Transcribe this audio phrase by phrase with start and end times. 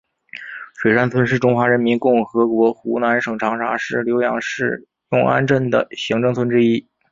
[0.73, 6.89] 水山村是中华人民共和国湖南省长沙市浏阳市永安镇的行政村之一。